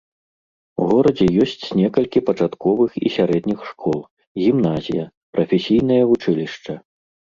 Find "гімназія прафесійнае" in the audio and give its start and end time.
4.43-6.03